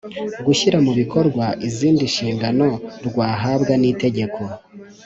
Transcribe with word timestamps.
gushyira 0.45 0.77
mu 0.85 0.91
bikorwa 0.99 1.45
izindi 1.67 2.01
nshingano 2.11 2.67
rwahabwa 3.07 3.73
n’itegeko. 3.81 4.41